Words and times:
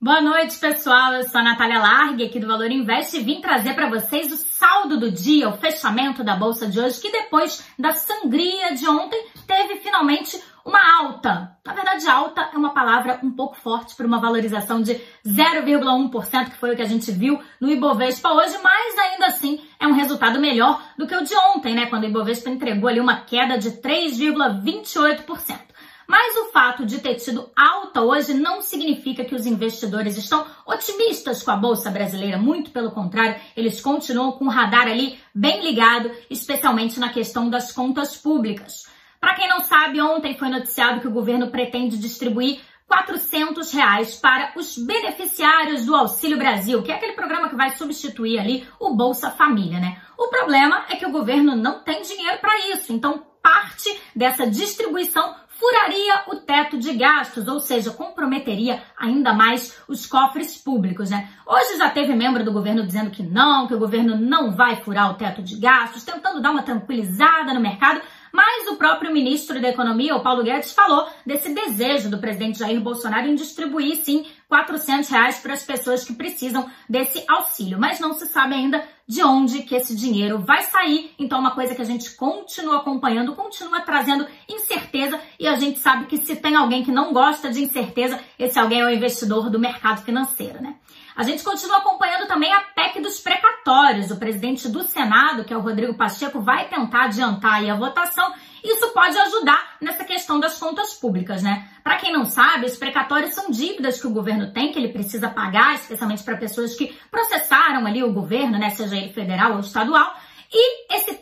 Boa 0.00 0.20
noite, 0.20 0.58
pessoal. 0.58 1.14
Eu 1.14 1.22
sou 1.28 1.40
a 1.40 1.44
Natália 1.44 1.78
Largue, 1.78 2.24
aqui 2.24 2.40
do 2.40 2.48
Valor 2.48 2.72
Invest, 2.72 3.16
e 3.16 3.22
vim 3.22 3.40
trazer 3.40 3.72
para 3.74 3.88
vocês 3.88 4.32
o 4.32 4.36
saldo 4.36 4.98
do 4.98 5.12
dia, 5.12 5.48
o 5.48 5.56
fechamento 5.56 6.24
da 6.24 6.34
bolsa 6.34 6.66
de 6.66 6.80
hoje, 6.80 7.00
que 7.00 7.12
depois 7.12 7.64
da 7.78 7.92
sangria 7.92 8.74
de 8.74 8.84
ontem 8.88 9.24
teve 9.46 9.76
finalmente 9.76 10.42
uma 10.64 10.80
alta. 11.00 11.56
Na 11.64 11.72
verdade, 11.72 12.08
alta 12.08 12.50
é 12.52 12.56
uma 12.56 12.74
palavra 12.74 13.20
um 13.22 13.30
pouco 13.30 13.56
forte 13.56 13.94
para 13.94 14.06
uma 14.06 14.20
valorização 14.20 14.82
de 14.82 15.00
0,1%, 15.26 16.50
que 16.50 16.56
foi 16.56 16.72
o 16.72 16.76
que 16.76 16.82
a 16.82 16.88
gente 16.88 17.10
viu 17.10 17.40
no 17.60 17.70
Ibovespa 17.70 18.32
hoje, 18.32 18.56
mas 18.62 18.98
ainda 18.98 19.26
assim 19.26 19.60
é 19.78 19.86
um 19.86 19.92
resultado 19.92 20.40
melhor 20.40 20.82
do 20.96 21.06
que 21.06 21.14
o 21.14 21.24
de 21.24 21.34
ontem, 21.54 21.74
né, 21.74 21.86
quando 21.86 22.04
o 22.04 22.06
Ibovespa 22.06 22.50
entregou 22.50 22.88
ali 22.88 23.00
uma 23.00 23.20
queda 23.20 23.58
de 23.58 23.72
3,28%. 23.72 25.72
Mas 26.06 26.36
o 26.36 26.52
fato 26.52 26.84
de 26.84 26.98
ter 26.98 27.14
tido 27.14 27.48
alta 27.56 28.02
hoje 28.02 28.34
não 28.34 28.60
significa 28.60 29.24
que 29.24 29.34
os 29.34 29.46
investidores 29.46 30.18
estão 30.18 30.44
otimistas 30.66 31.42
com 31.42 31.50
a 31.50 31.56
bolsa 31.56 31.90
brasileira, 31.90 32.36
muito 32.36 32.70
pelo 32.70 32.90
contrário, 32.90 33.40
eles 33.56 33.80
continuam 33.80 34.32
com 34.32 34.44
o 34.44 34.50
radar 34.50 34.88
ali 34.88 35.18
bem 35.34 35.62
ligado, 35.62 36.10
especialmente 36.28 37.00
na 37.00 37.08
questão 37.08 37.48
das 37.48 37.72
contas 37.72 38.16
públicas. 38.16 38.91
Para 39.22 39.34
quem 39.34 39.48
não 39.48 39.60
sabe, 39.60 40.00
ontem 40.00 40.36
foi 40.36 40.48
noticiado 40.48 41.00
que 41.00 41.06
o 41.06 41.12
governo 41.12 41.48
pretende 41.48 41.96
distribuir 41.96 42.60
400 42.88 43.72
reais 43.72 44.16
para 44.16 44.52
os 44.56 44.76
beneficiários 44.76 45.86
do 45.86 45.94
Auxílio 45.94 46.36
Brasil, 46.36 46.82
que 46.82 46.90
é 46.90 46.96
aquele 46.96 47.12
programa 47.12 47.48
que 47.48 47.54
vai 47.54 47.70
substituir 47.70 48.40
ali 48.40 48.66
o 48.80 48.96
Bolsa 48.96 49.30
Família, 49.30 49.78
né? 49.78 50.02
O 50.18 50.26
problema 50.26 50.86
é 50.90 50.96
que 50.96 51.06
o 51.06 51.12
governo 51.12 51.54
não 51.54 51.84
tem 51.84 52.02
dinheiro 52.02 52.38
para 52.40 52.58
isso, 52.70 52.92
então 52.92 53.24
parte 53.40 53.96
dessa 54.14 54.44
distribuição 54.44 55.36
furaria 55.46 56.24
o 56.26 56.36
teto 56.36 56.76
de 56.76 56.92
gastos, 56.92 57.46
ou 57.46 57.60
seja, 57.60 57.92
comprometeria 57.92 58.82
ainda 58.98 59.32
mais 59.32 59.80
os 59.86 60.04
cofres 60.04 60.58
públicos, 60.58 61.10
né? 61.10 61.28
Hoje 61.46 61.78
já 61.78 61.88
teve 61.88 62.12
membro 62.16 62.44
do 62.44 62.52
governo 62.52 62.84
dizendo 62.84 63.12
que 63.12 63.22
não, 63.22 63.68
que 63.68 63.74
o 63.74 63.78
governo 63.78 64.16
não 64.16 64.50
vai 64.50 64.82
furar 64.82 65.12
o 65.12 65.14
teto 65.14 65.40
de 65.40 65.54
gastos, 65.60 66.02
tentando 66.02 66.42
dar 66.42 66.50
uma 66.50 66.64
tranquilizada 66.64 67.54
no 67.54 67.60
mercado, 67.60 68.02
mas 68.32 68.68
o 68.68 68.76
próprio 68.76 69.12
ministro 69.12 69.60
da 69.60 69.68
Economia, 69.68 70.16
o 70.16 70.22
Paulo 70.22 70.42
Guedes, 70.42 70.72
falou 70.72 71.06
desse 71.24 71.52
desejo 71.52 72.10
do 72.10 72.18
presidente 72.18 72.58
Jair 72.58 72.80
Bolsonaro 72.80 73.28
em 73.28 73.34
distribuir, 73.34 73.96
sim, 73.96 74.26
400 74.48 75.08
reais 75.10 75.38
para 75.38 75.52
as 75.52 75.62
pessoas 75.62 76.04
que 76.04 76.14
precisam 76.14 76.68
desse 76.88 77.24
auxílio. 77.28 77.78
Mas 77.78 78.00
não 78.00 78.14
se 78.14 78.26
sabe 78.26 78.54
ainda 78.54 78.82
de 79.06 79.22
onde 79.22 79.62
que 79.62 79.74
esse 79.74 79.94
dinheiro 79.94 80.38
vai 80.38 80.62
sair. 80.62 81.12
Então, 81.18 81.38
uma 81.38 81.54
coisa 81.54 81.74
que 81.74 81.82
a 81.82 81.86
gente 81.86 82.14
continua 82.16 82.78
acompanhando, 82.78 83.34
continua 83.34 83.80
trazendo 83.80 84.26
incerteza 84.92 85.18
e 85.38 85.48
a 85.48 85.56
gente 85.56 85.80
sabe 85.80 86.06
que 86.06 86.18
se 86.18 86.36
tem 86.36 86.54
alguém 86.54 86.84
que 86.84 86.92
não 86.92 87.12
gosta 87.12 87.50
de 87.50 87.62
incerteza, 87.62 88.20
esse 88.38 88.58
alguém 88.58 88.80
é 88.80 88.84
o 88.84 88.90
investidor 88.90 89.48
do 89.48 89.58
mercado 89.58 90.02
financeiro, 90.02 90.62
né? 90.62 90.76
A 91.16 91.24
gente 91.24 91.42
continua 91.44 91.78
acompanhando 91.78 92.26
também 92.26 92.50
a 92.52 92.60
PEC 92.60 93.00
dos 93.00 93.20
precatórios. 93.20 94.10
O 94.10 94.16
presidente 94.16 94.66
do 94.66 94.82
Senado, 94.82 95.44
que 95.44 95.52
é 95.52 95.56
o 95.56 95.60
Rodrigo 95.60 95.94
Pacheco, 95.94 96.40
vai 96.40 96.68
tentar 96.68 97.04
adiantar 97.04 97.62
a 97.62 97.74
votação. 97.74 98.32
Isso 98.64 98.88
pode 98.94 99.18
ajudar 99.18 99.76
nessa 99.78 100.04
questão 100.04 100.40
das 100.40 100.58
contas 100.58 100.94
públicas, 100.94 101.42
né? 101.42 101.68
Para 101.84 101.96
quem 101.96 102.12
não 102.12 102.24
sabe, 102.24 102.64
os 102.64 102.78
precatórios 102.78 103.34
são 103.34 103.50
dívidas 103.50 104.00
que 104.00 104.06
o 104.06 104.12
governo 104.12 104.54
tem, 104.54 104.72
que 104.72 104.78
ele 104.78 104.88
precisa 104.88 105.28
pagar, 105.28 105.74
especialmente 105.74 106.22
para 106.22 106.38
pessoas 106.38 106.74
que 106.74 106.96
processaram 107.10 107.86
ali 107.86 108.02
o 108.02 108.12
governo, 108.12 108.58
né, 108.58 108.70
seja 108.70 108.96
ele 108.96 109.12
federal 109.12 109.52
ou 109.52 109.60
estadual. 109.60 110.14
E 110.50 110.94
esse 110.94 111.14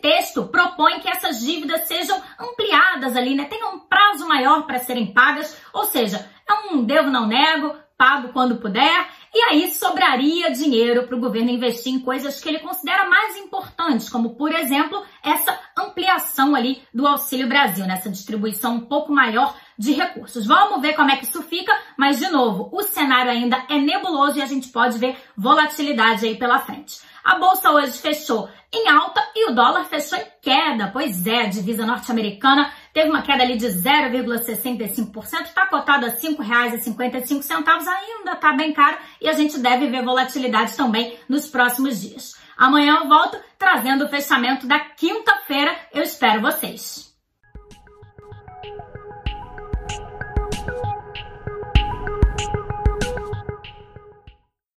propõe 0.81 1.01
que 1.01 1.09
essas 1.11 1.41
dívidas 1.41 1.87
sejam 1.87 2.21
ampliadas 2.39 3.15
ali, 3.15 3.35
né? 3.35 3.45
Tenham 3.45 3.75
um 3.75 3.81
prazo 3.81 4.27
maior 4.27 4.63
para 4.63 4.79
serem 4.79 5.13
pagas, 5.13 5.61
ou 5.75 5.85
seja, 5.85 6.27
é 6.49 6.73
um 6.73 6.83
devo 6.83 7.11
não 7.11 7.27
nego, 7.27 7.77
pago 7.99 8.33
quando 8.33 8.57
puder, 8.57 9.07
e 9.35 9.43
aí 9.43 9.75
sobraria 9.75 10.51
dinheiro 10.51 11.07
para 11.07 11.15
o 11.15 11.21
governo 11.21 11.51
investir 11.51 11.93
em 11.93 12.01
coisas 12.01 12.41
que 12.41 12.49
ele 12.49 12.61
considera 12.61 13.11
mais 13.11 13.37
importantes, 13.37 14.09
como 14.09 14.37
por 14.37 14.55
exemplo 14.55 15.05
essa 15.23 15.57
ampliação 15.77 16.55
ali 16.55 16.83
do 16.95 17.07
Auxílio 17.07 17.47
Brasil, 17.47 17.87
nessa 17.87 18.09
distribuição 18.09 18.77
um 18.77 18.81
pouco 18.81 19.13
maior 19.13 19.55
de 19.79 19.93
recursos. 19.93 20.47
Vamos 20.47 20.81
ver 20.81 20.95
como 20.95 21.11
é 21.11 21.17
que 21.17 21.27
isso 21.27 21.43
fica, 21.43 21.79
mas 21.99 22.19
de 22.19 22.29
novo, 22.31 22.71
o 22.73 22.83
cenário 22.85 23.31
ainda 23.31 23.67
é 23.69 23.79
nebuloso 23.79 24.39
e 24.39 24.43
a 24.43 24.47
gente 24.47 24.69
pode 24.69 24.97
ver 24.97 25.19
volatilidade 25.37 26.27
aí 26.27 26.37
pela 26.37 26.59
frente. 26.59 27.10
A 27.25 27.39
bolsa 27.39 27.71
hoje 27.71 27.99
fechou 27.99 28.49
em 28.73 28.89
alta 28.89 29.21
e 29.35 29.51
o 29.51 29.55
dólar 29.55 29.85
fechou 29.85 30.19
em 30.19 30.27
queda. 30.41 30.89
Pois 30.93 31.27
é, 31.27 31.43
a 31.43 31.49
divisa 31.49 31.85
norte-americana 31.85 32.73
teve 32.93 33.11
uma 33.11 33.23
queda 33.23 33.43
ali 33.43 33.57
de 33.57 33.67
0,65%, 33.67 35.43
está 35.43 35.67
cotada 35.67 36.07
a 36.07 36.11
R$ 36.11 36.17
5,55, 36.17 37.87
ainda 37.89 38.33
está 38.33 38.53
bem 38.53 38.73
caro 38.73 38.97
e 39.21 39.29
a 39.29 39.33
gente 39.33 39.59
deve 39.59 39.89
ver 39.89 40.05
volatilidade 40.05 40.77
também 40.77 41.19
nos 41.29 41.47
próximos 41.47 42.01
dias. 42.01 42.39
Amanhã 42.57 42.99
eu 43.03 43.09
volto 43.09 43.39
trazendo 43.59 44.05
o 44.05 44.09
fechamento 44.09 44.67
da 44.67 44.79
quinta-feira. 44.79 45.75
Eu 45.93 46.03
espero 46.03 46.43
vocês. 46.43 47.10